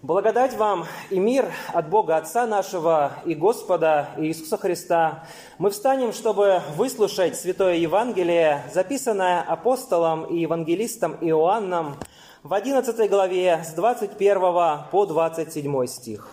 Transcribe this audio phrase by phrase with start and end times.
[0.00, 5.24] Благодать вам и мир от Бога Отца нашего и Господа Иисуса Христа.
[5.58, 11.96] Мы встанем, чтобы выслушать Святое Евангелие, записанное апостолом и евангелистом Иоанном
[12.44, 16.30] в 11 главе с 21 по 27 стих.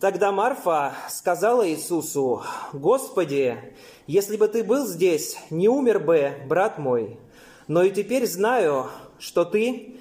[0.00, 2.42] Тогда Марфа сказала Иисусу,
[2.72, 3.56] «Господи,
[4.08, 7.20] если бы Ты был здесь, не умер бы брат мой,
[7.68, 8.88] но и теперь знаю,
[9.20, 10.00] что Ты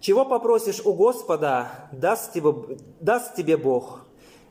[0.00, 4.06] чего попросишь у Господа, даст тебе, даст тебе Бог.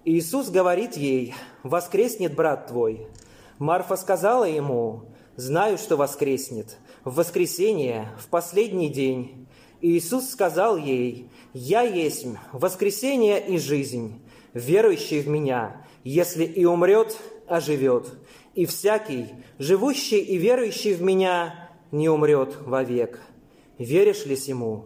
[0.05, 3.07] Иисус говорит ей, воскреснет брат твой.
[3.57, 9.47] Марфа сказала ему, знаю, что воскреснет, в воскресенье, в последний день.
[9.81, 14.21] Иисус сказал ей, «Я есть воскресение и жизнь,
[14.53, 18.07] верующий в Меня, если и умрет, оживет,
[18.53, 19.27] и всякий,
[19.57, 23.19] живущий и верующий в Меня, не умрет вовек.
[23.77, 24.85] Веришь ли сему?»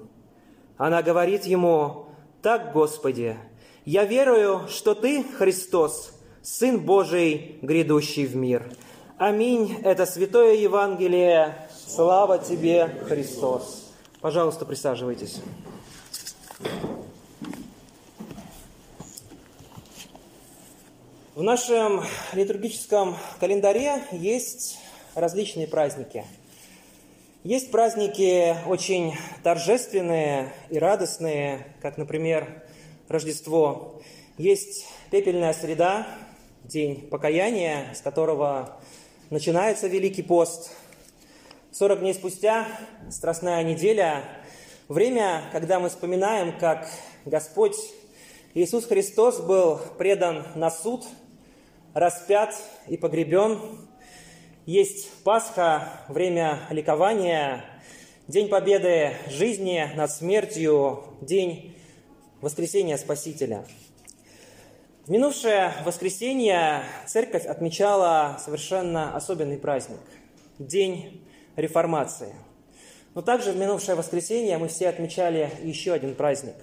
[0.78, 2.08] Она говорит ему,
[2.42, 3.38] «Так, Господи,
[3.86, 8.72] я верую, что Ты, Христос, Сын Божий, грядущий в мир».
[9.18, 9.78] Аминь.
[9.84, 11.70] Это Святое Евангелие.
[11.88, 13.92] Слава Тебе, Христос.
[14.20, 15.40] Пожалуйста, присаживайтесь.
[21.36, 22.04] В нашем
[22.34, 24.80] литургическом календаре есть
[25.16, 26.26] различные праздники–
[27.44, 32.64] есть праздники очень торжественные и радостные, как, например,
[33.10, 34.02] Рождество.
[34.38, 36.08] Есть пепельная среда,
[36.64, 38.80] день покаяния, с которого
[39.30, 40.72] начинается Великий пост.
[41.74, 42.66] 40 дней спустя
[43.12, 44.24] Страстная неделя,
[44.88, 46.88] время, когда мы вспоминаем, как
[47.26, 47.76] Господь
[48.54, 51.06] Иисус Христос был предан на суд,
[51.94, 52.56] распят
[52.88, 53.60] и погребен,
[54.66, 57.66] есть Пасха, время ликования,
[58.30, 61.76] День победы жизни над смертью, День
[62.40, 63.66] воскресения Спасителя.
[65.06, 70.00] В минувшее воскресенье церковь отмечала совершенно особенный праздник–
[70.60, 71.22] День
[71.58, 72.34] Реформации.
[73.14, 76.56] Но также в минувшее воскресенье мы все отмечали еще один праздник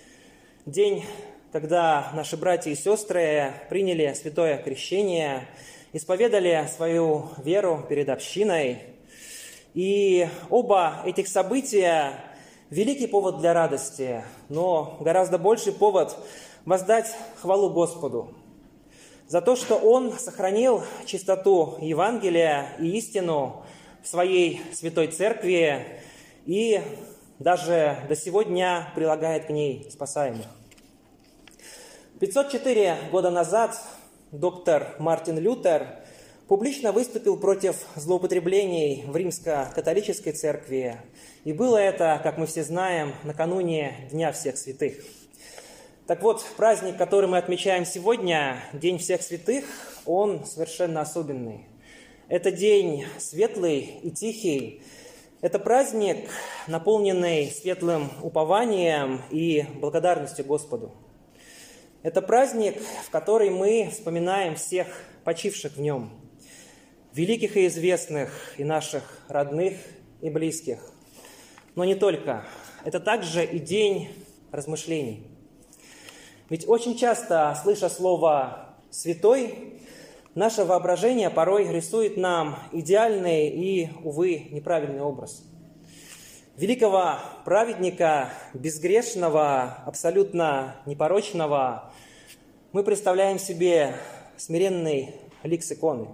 [0.66, 1.04] –День,
[1.52, 5.46] когда наши братья и сестры приняли святое крещение–
[5.92, 8.82] исповедали свою веру перед общиной.
[9.74, 12.20] И оба этих события–
[12.70, 16.16] великий повод для радости, но гораздо больший повод
[16.64, 18.34] воздать хвалу Господу
[19.28, 23.64] за то, что Он сохранил чистоту Евангелия и истину
[24.02, 26.00] в своей святой церкви
[26.44, 26.80] и
[27.38, 30.46] даже до сегодня прилагает к ней спасаемых.
[32.20, 33.78] 504 года назад
[34.32, 35.86] доктор Мартин Лютер
[36.48, 40.96] публично выступил против злоупотреблений в римско-католической церкви.
[41.44, 44.96] И было это, как мы все знаем, накануне Дня всех святых.
[46.06, 49.64] Так вот, праздник, который мы отмечаем сегодня, День всех святых,
[50.04, 51.66] он совершенно особенный.
[52.28, 54.82] Это день светлый и тихий.
[55.40, 56.28] Это праздник,
[56.66, 60.92] наполненный светлым упованием и благодарностью Господу.
[62.02, 64.86] Это праздник, в который мы вспоминаем всех
[65.24, 66.10] почивших в нем,
[67.12, 69.74] великих и известных, и наших родных
[70.20, 70.78] и близких.
[71.74, 72.44] Но не только.
[72.84, 74.08] Это также и день
[74.52, 75.26] размышлений.
[76.48, 79.80] Ведь очень часто, слыша слово «святой»,
[80.34, 85.42] наше воображение порой рисует нам идеальный и, увы, неправильный образ–
[86.56, 91.92] великого праведника, безгрешного, абсолютно непорочного,
[92.72, 93.94] мы представляем себе
[94.36, 96.08] смиренный лик с иконы.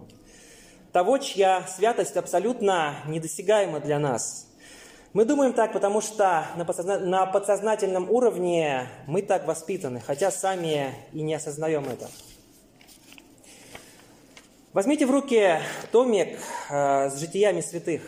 [0.93, 4.49] Того, чья святость абсолютно недосягаема для нас.
[5.13, 11.35] Мы думаем так, потому что на подсознательном уровне мы так воспитаны, хотя сами и не
[11.35, 12.09] осознаем это.
[14.73, 15.59] Возьмите в руки
[15.91, 16.39] томик
[16.71, 18.03] э, с житиями святых,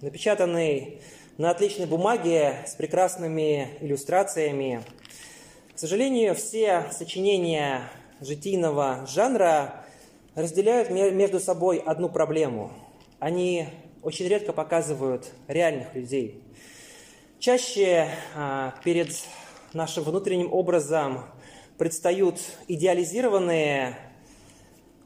[0.00, 1.00] напечатанный
[1.40, 4.82] на отличной бумаге с прекрасными иллюстрациями.
[5.74, 7.80] К сожалению, все сочинения
[8.20, 9.86] житийного жанра
[10.34, 12.70] разделяют между собой одну проблему.
[13.20, 13.68] Они
[14.02, 16.44] очень редко показывают реальных людей.
[17.38, 19.08] Чаще а, перед
[19.72, 21.24] нашим внутренним образом
[21.78, 22.38] предстают
[22.68, 23.96] идеализированные,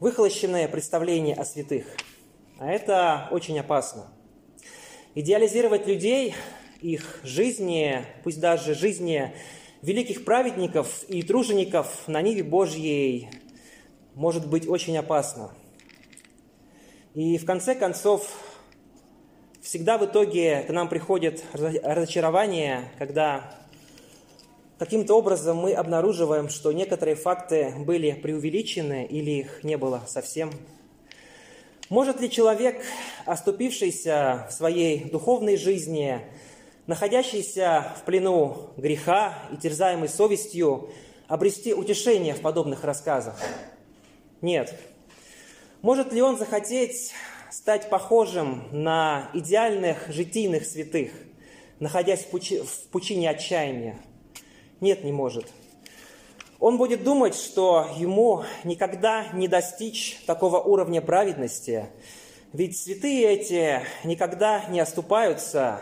[0.00, 1.86] выхолощенные представления о святых.
[2.58, 4.08] А это очень опасно.
[5.16, 6.34] Идеализировать людей,
[6.80, 9.32] их жизни, пусть даже жизни
[9.80, 13.28] великих праведников и тружеников на Ниве Божьей
[14.14, 15.52] может быть очень опасно.
[17.14, 18.28] И в конце концов,
[19.62, 23.54] всегда в итоге к нам приходит разочарование, когда
[24.80, 30.50] каким-то образом мы обнаруживаем, что некоторые факты были преувеличены или их не было совсем.
[31.90, 32.82] Может ли человек,
[33.26, 36.18] оступившийся в своей духовной жизни,
[36.86, 40.88] находящийся в плену греха и терзаемый совестью,
[41.28, 43.38] обрести утешение в подобных рассказах?
[44.40, 44.74] Нет.
[45.82, 47.12] Может ли он захотеть
[47.50, 51.12] стать похожим на идеальных житийных святых,
[51.80, 53.98] находясь в, пучи, в пучине отчаяния?
[54.80, 55.52] Нет, не может.
[56.58, 61.86] Он будет думать, что ему никогда не достичь такого уровня праведности,
[62.52, 65.80] ведь святые эти никогда не оступаются,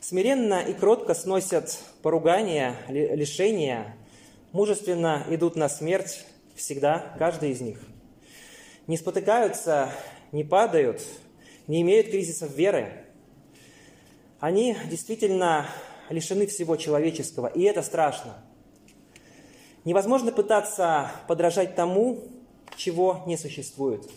[0.00, 3.96] смиренно и кротко сносят поругания, лишения,
[4.52, 6.24] мужественно идут на смерть
[6.54, 7.78] всегда, каждый из них.
[8.86, 9.90] Не спотыкаются
[10.32, 11.02] не падают,
[11.66, 12.90] не имеют кризисов веры.
[14.40, 15.68] Они действительно
[16.08, 18.42] лишены всего человеческого, и это страшно.
[19.84, 22.20] Невозможно пытаться подражать тому,
[22.76, 24.08] чего не существует.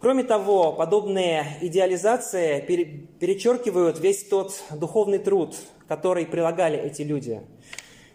[0.00, 5.56] Кроме того, подобные идеализации перечеркивают весь тот духовный труд,
[5.88, 7.42] который прилагали эти люди.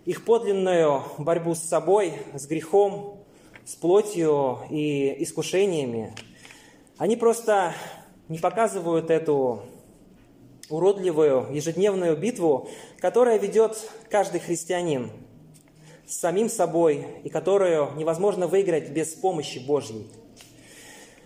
[0.05, 3.23] Их подлинную борьбу с собой, с грехом,
[3.65, 6.13] с плотью и искушениями–
[6.97, 7.73] они просто
[8.29, 9.63] не показывают эту
[10.69, 12.69] уродливую ежедневную битву,
[12.99, 13.77] которая ведет
[14.09, 15.11] каждый христианин
[16.13, 20.07] с самим собой и которую невозможно выиграть без помощи Божьей.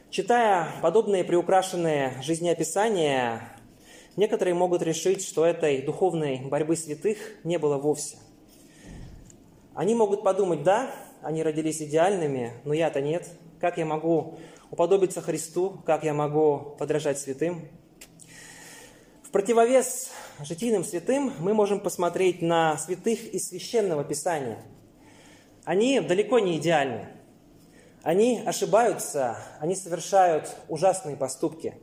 [0.10, 3.42] Читая подобные приукрашенные жизнеописания,
[4.16, 8.16] некоторые могут решить, что этой духовной борьбы святых не было вовсе.
[9.76, 10.90] Они могут подумать, да,
[11.22, 13.28] они родились идеальными, но я-то нет.
[13.60, 14.40] Как я могу
[14.72, 17.68] уподобиться Христу, как я могу подражать святым.
[19.22, 24.64] В противовес житийным святым мы можем посмотреть на святых из Священного Писания.
[25.68, 27.10] Они далеко не идеальны.
[28.02, 31.76] Они ошибаются, они совершают ужасные поступки.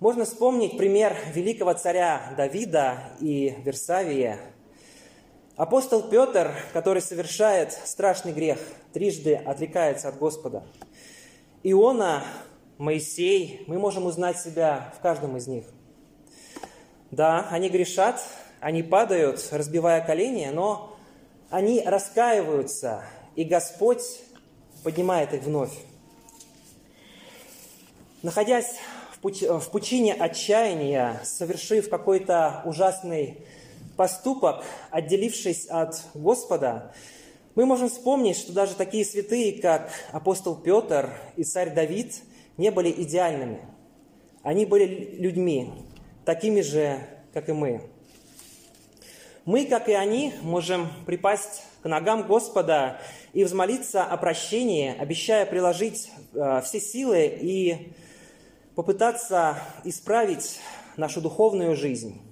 [0.00, 4.38] Можно вспомнить пример великого царя Давида и Версавия.
[5.56, 8.58] Апостол Петр, который совершает страшный грех,
[8.92, 10.62] трижды отрекается от Господа–
[11.66, 12.22] Иона,
[12.76, 15.64] Моисей, мы можем узнать себя в каждом из них.
[17.10, 18.20] Да, они грешат,
[18.60, 20.93] они падают, разбивая колени, но
[21.50, 23.04] они раскаиваются,
[23.36, 24.02] и Господь
[24.82, 25.72] поднимает их вновь.
[28.22, 28.76] Находясь
[29.12, 29.42] в, пуч...
[29.42, 33.38] в пучине отчаяния, совершив какой-то ужасный
[33.96, 36.92] поступок, отделившись от Господа,
[37.54, 42.14] мы можем вспомнить, что даже такие святые, как апостол Петр и царь Давид,
[42.56, 43.60] не были идеальными.
[44.42, 45.72] Они были людьми,
[46.24, 46.98] такими же,
[47.32, 47.82] как и мы.
[49.44, 52.98] Мы, как и они, можем припасть к ногам Господа
[53.34, 57.92] и взмолиться о прощении, обещая приложить э, все силы и
[58.74, 60.60] попытаться исправить
[60.96, 62.22] нашу духовную жизнь.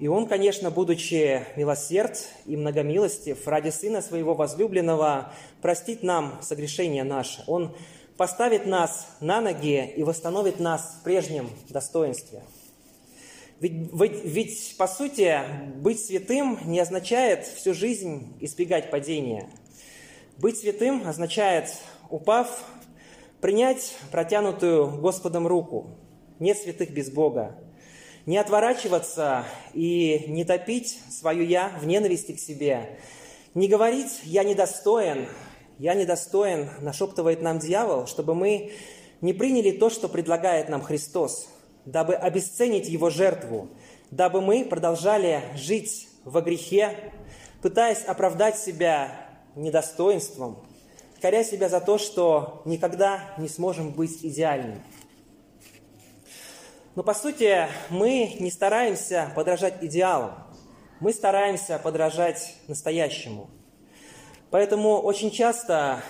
[0.00, 5.32] И он, конечно, будучи милосерд и многомилостив, ради Сына Своего возлюбленного,
[5.62, 7.44] простит нам согрешения наши.
[7.46, 7.72] Он
[8.16, 12.42] поставит нас на ноги и восстановит нас в прежнем достоинстве.
[13.60, 15.40] Ведь, ведь, ведь, по сути,
[15.76, 19.48] быть святым не означает всю жизнь избегать падения.
[20.36, 21.74] Быть святым означает,
[22.10, 22.64] упав,
[23.40, 25.98] принять протянутую Господом руку.
[26.38, 27.58] Нет святых без Бога
[28.28, 32.98] не отворачиваться и не топить свою «я» в ненависти к себе,
[33.54, 35.28] не говорить «я недостоин»,
[35.78, 38.72] «я недостоин», нашептывает нам дьявол, чтобы мы
[39.22, 41.48] не приняли то, что предлагает нам Христос,
[41.88, 43.68] дабы обесценить Его жертву,
[44.10, 47.12] дабы мы продолжали жить во грехе,
[47.62, 49.10] пытаясь оправдать себя
[49.54, 50.58] недостоинством,
[51.22, 54.82] коря себя за то, что никогда не сможем быть идеальными.
[56.94, 60.34] Но по сути мы не стараемся подражать идеалам,
[61.00, 63.48] мы стараемся подражать настоящему.
[64.50, 66.02] Поэтому очень часто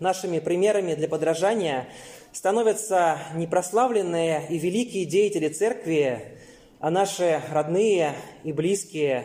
[0.00, 1.88] нашими примерами для подражания
[2.34, 6.36] становятся не прославленные и великие деятели церкви,
[6.80, 9.24] а наши родные и близкие,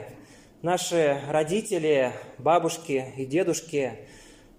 [0.62, 3.94] наши родители, бабушки и дедушки,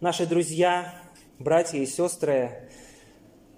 [0.00, 0.92] наши друзья,
[1.38, 2.69] братья и сестры.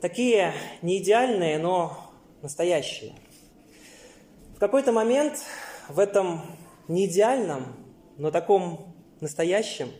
[0.02, 3.14] Такие не идеальные, но настоящее.
[4.54, 5.38] В какой-то момент
[5.88, 6.42] в этом
[6.86, 7.64] неидеальном,
[8.18, 9.90] но таком настоящем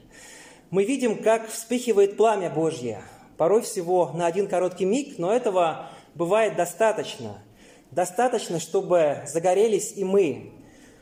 [0.69, 3.03] мы видим, как вспыхивает пламя Божье.
[3.43, 7.43] Порой всего на один короткий миг, но этого бывает достаточно.
[7.91, 10.53] Достаточно, чтобы загорелись и мы,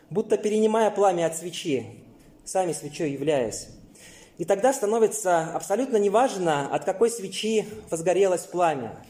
[0.08, 2.02] будто перенимая пламя от свечи,
[2.46, 3.68] сами свечой являясь.
[4.38, 9.04] И тогда становится абсолютно неважно, от какой свечи возгорелось пламя.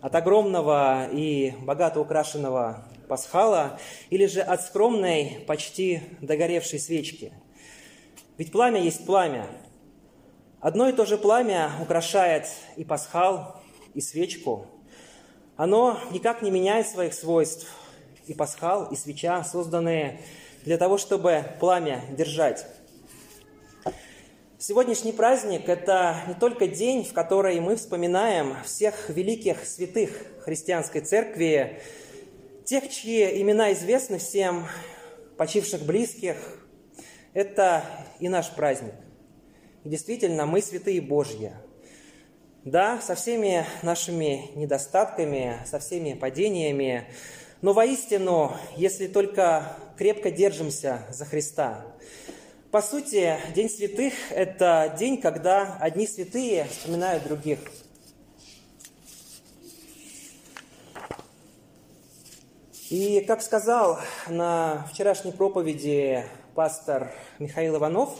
[0.00, 7.30] От огромного и богато украшенного пасхала или же от скромной, почти догоревшей свечки.
[8.38, 9.48] Ведь пламя есть пламя.
[10.60, 13.62] Одно и то же пламя украшает и пасхал,
[13.94, 14.66] и свечку.
[15.56, 17.66] Оно никак не меняет своих свойств.
[18.26, 20.20] И пасхал, и свеча созданы
[20.64, 22.66] для того, чтобы пламя держать.
[24.58, 30.10] Сегодняшний праздник– это не только день, в который мы вспоминаем всех великих святых
[30.44, 31.80] христианской церкви,
[32.66, 34.66] тех, чьи имена известны всем,
[35.38, 36.36] почивших близких.
[37.32, 37.82] Это
[38.18, 38.92] и наш праздник.
[39.84, 41.52] И действительно, мы святые Божьи.
[42.64, 47.06] Да, со всеми нашими недостатками, со всеми падениями,
[47.62, 51.84] но воистину, если только крепко держимся за Христа–
[52.70, 57.58] по сути, День святых– это день, когда одни святые вспоминают других.
[62.90, 67.10] И, как сказал на вчерашней проповеди пастор
[67.40, 68.16] Михаил Иванов,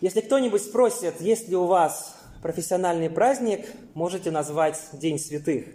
[0.00, 5.66] если кто-нибудь спросит, есть ли у вас профессиональный праздник, можете назвать День святых.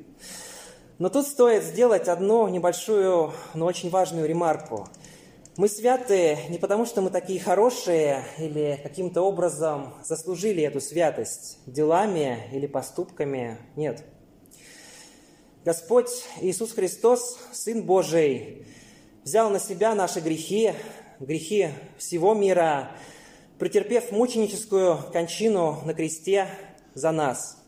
[0.99, 4.87] Но тут стоит сделать одну небольшую, но очень важную ремарку–
[5.55, 12.49] мы святы не потому, что мы такие хорошие или каким-то образом заслужили эту святость делами
[12.51, 13.59] или поступками.
[13.75, 14.03] Нет.
[15.63, 16.09] Господь
[16.41, 18.65] Иисус Христос, Сын Божий,
[19.23, 20.73] взял на себя наши грехи,
[21.19, 22.89] грехи всего мира,
[23.59, 26.47] претерпев мученическую кончину на кресте
[26.93, 27.63] за нас.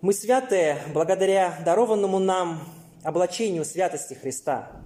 [0.00, 2.62] Мы святы благодаря дарованному нам
[3.02, 4.70] облачению святости Христа–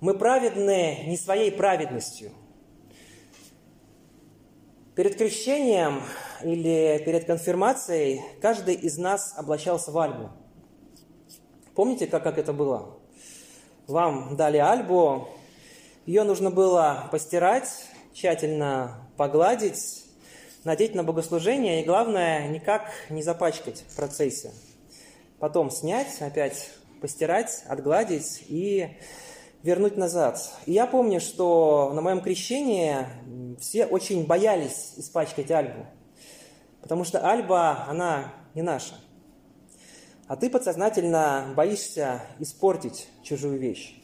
[0.00, 2.32] мы праведны не своей праведностью.
[4.94, 6.02] Перед крещением
[6.42, 10.30] или перед конфирмацией каждый из нас облачался в альбу.
[11.74, 12.98] Помните, как, как это было?
[13.86, 15.28] Вам дали альбу,
[16.06, 17.68] ее нужно было постирать,
[18.12, 20.06] тщательно погладить,
[20.64, 24.50] надеть на богослужение и, главное, никак не запачкать в процессе.
[25.38, 26.70] Потом снять, опять
[27.02, 28.96] постирать, отгладить и
[29.62, 30.40] вернуть назад.
[30.64, 32.96] И я помню, что на моем крещении
[33.60, 35.84] все очень боялись испачкать Альбу,
[36.80, 38.94] потому что Альба, она не наша.
[40.28, 43.99] А ты подсознательно боишься испортить чужую вещь.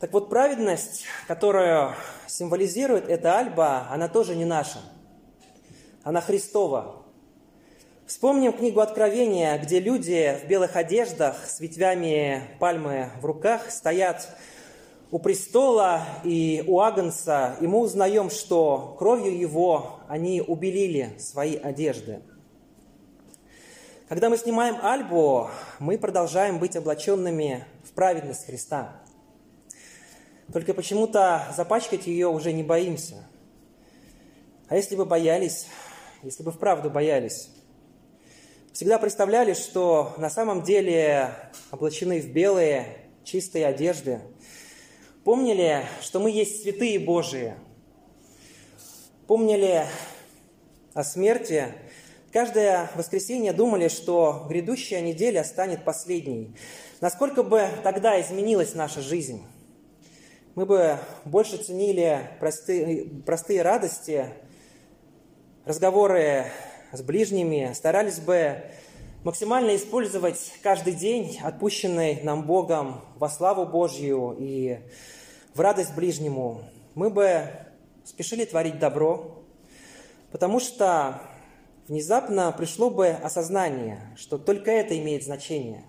[0.00, 1.92] Так вот, праведность, которую
[2.26, 4.78] символизирует эта Альба, она тоже не наша.
[6.02, 7.02] Она Христова.
[8.06, 14.26] Вспомним книгу Откровения, где люди в белых одеждах с ветвями пальмы в руках стоят
[15.10, 22.22] у престола и у Агнца, и мы узнаем, что кровью его они убелили свои одежды.
[24.08, 28.94] Когда мы снимаем альбу, мы продолжаем быть облаченными в праведность Христа.
[30.52, 33.24] Только почему-то запачкать ее уже не боимся.
[34.68, 35.66] А если бы боялись,
[36.24, 37.50] если бы вправду боялись,
[38.72, 41.34] всегда представляли, что на самом деле
[41.70, 44.20] облачены в белые, чистые одежды.
[45.22, 47.54] Помнили, что мы есть святые Божии.
[49.28, 49.86] Помнили
[50.94, 51.66] о смерти.
[52.32, 56.56] Каждое воскресенье думали, что грядущая неделя станет последней.
[57.00, 59.44] Насколько бы тогда изменилась наша жизнь?
[60.56, 64.26] Мы бы больше ценили простые, простые радости,
[65.64, 66.46] разговоры
[66.90, 68.60] с ближними, старались бы
[69.22, 74.80] максимально использовать каждый день, отпущенный нам Богом во славу Божью и
[75.54, 76.62] в радость ближнему,
[76.96, 77.44] мы бы
[78.02, 79.44] спешили творить добро,
[80.32, 81.20] потому что
[81.86, 85.84] внезапно пришло бы осознание, что только это имеет значение.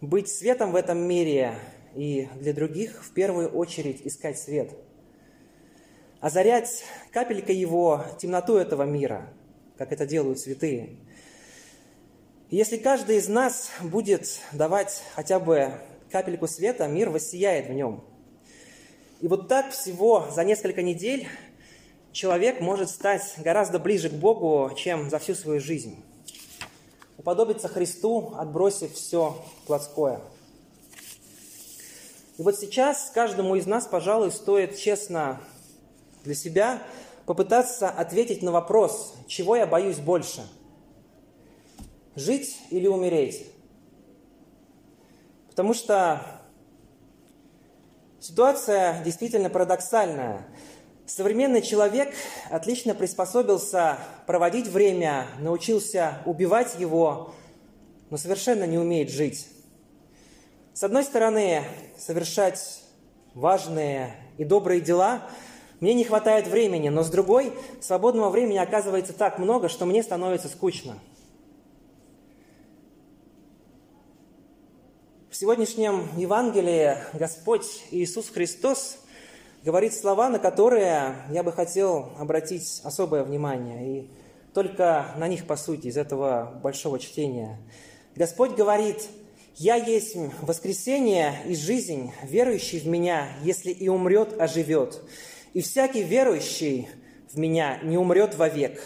[0.00, 1.54] Быть светом в этом мире
[1.94, 4.70] и для других в первую очередь искать свет.
[6.20, 9.28] Озарять капелькой его темноту этого мира–
[9.82, 10.90] как это делают святые.
[12.50, 15.72] Если каждый из нас будет давать хотя бы
[16.10, 18.04] капельку света, мир воссияет в нем.
[19.20, 21.26] И вот так всего за несколько недель
[22.12, 25.96] человек может стать гораздо ближе к Богу, чем за всю свою жизнь.
[27.18, 30.20] Уподобиться Христу, отбросив все плотское.
[32.42, 35.40] И вот сейчас каждому из нас, пожалуй, стоит честно
[36.24, 36.82] для себя
[37.24, 40.44] попытаться ответить на вопрос, чего я боюсь больше?
[42.16, 43.46] Жить или умереть?
[45.50, 46.20] Потому что
[48.18, 50.44] ситуация действительно парадоксальная.
[51.06, 52.12] Современный человек
[52.50, 57.34] отлично приспособился проводить время, научился убивать его,
[58.10, 59.46] но совершенно не умеет жить.
[60.74, 61.64] С одной стороны,
[61.98, 62.82] совершать
[63.34, 65.28] важные и добрые дела
[65.80, 67.52] мне не хватает времени, но с другой,
[67.82, 70.98] свободного времени оказывается так много, что мне становится скучно.
[75.28, 78.96] В сегодняшнем Евангелии Господь Иисус Христос
[79.62, 84.10] говорит слова, на которые я бы хотел обратить особое внимание, и
[84.54, 87.58] только на них, по сути, из этого большого чтения.
[88.16, 89.06] Господь говорит,
[89.56, 95.02] «Я есть воскресение и жизнь, верующий в Меня, если и умрет, оживет.
[95.52, 96.88] И всякий верующий
[97.32, 98.80] в Меня не умрет вовек».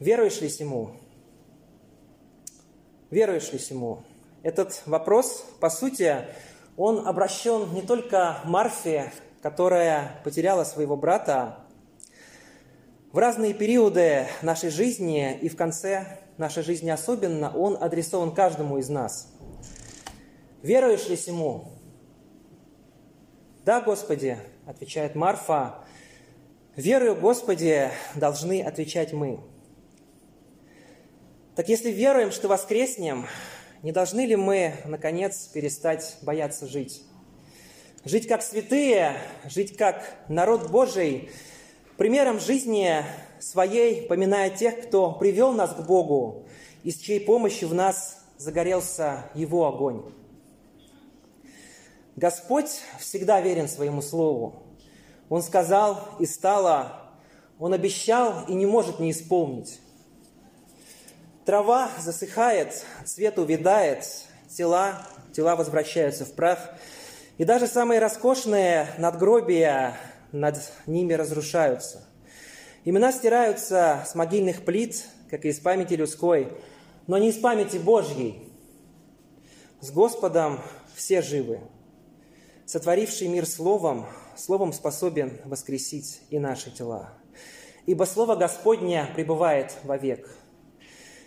[0.00, 0.90] Веруешь ли Ему?
[3.10, 4.02] Веруешь ли Ему?
[4.42, 6.26] Этот вопрос, по сути,
[6.76, 11.60] он обращен не только Марфе, которая потеряла своего брата,
[13.12, 18.88] в разные периоды нашей жизни и в конце нашей жизни особенно, он адресован каждому из
[18.88, 19.32] нас.
[20.64, 21.66] Веруешь ли ему?
[23.66, 25.84] Да, Господи, отвечает Марфа.
[26.74, 29.40] Верую, Господи, должны отвечать мы.
[31.54, 33.26] Так если веруем, что воскреснем,
[33.82, 37.02] не должны ли мы, наконец, перестать бояться жить?
[38.06, 41.28] Жить как святые, жить как народ Божий,
[41.98, 43.04] примером жизни
[43.38, 46.46] своей, поминая тех, кто привел нас к Богу,
[46.84, 50.10] и с чьей помощью в нас загорелся Его огонь.
[52.16, 54.62] Господь всегда верен своему Слову.
[55.28, 57.10] Он сказал и стало,
[57.58, 59.80] Он обещал и не может не исполнить.
[61.44, 64.06] Трава засыхает, цвет увядает,
[64.48, 65.02] тела,
[65.32, 66.58] тела возвращаются в прах–
[67.36, 69.96] и даже самые роскошные надгробия
[70.30, 70.56] над
[70.86, 72.04] ними разрушаются.
[72.84, 76.52] Имена стираются с могильных плит, как и из памяти людской,
[77.06, 78.52] но не из памяти Божьей.
[79.80, 80.60] С Господом
[80.94, 81.60] все живы.
[82.66, 87.10] Сотворивший мир Словом, Словом способен воскресить и наши тела.
[87.86, 90.30] Ибо Слово Господне пребывает вовек.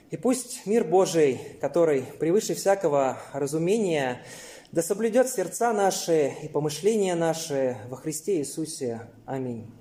[0.10, 4.24] И пусть мир Божий, который превыше всякого разумения,
[4.72, 9.02] да соблюдет сердца наши и помышления наши во Христе Иисусе.
[9.26, 9.72] Аминь.